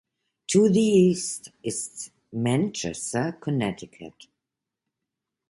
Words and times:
To 0.47 0.67
the 0.67 0.79
east 0.79 1.49
is 1.61 2.09
Manchester, 2.33 3.37
Connecticut. 3.39 4.25